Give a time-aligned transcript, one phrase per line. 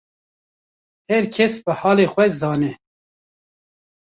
[1.09, 2.71] Her kes bi halê xwe zane